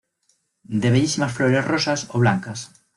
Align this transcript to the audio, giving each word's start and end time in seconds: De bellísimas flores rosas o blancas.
De 0.81 0.89
bellísimas 0.89 1.31
flores 1.31 1.63
rosas 1.63 2.07
o 2.09 2.17
blancas. 2.17 2.71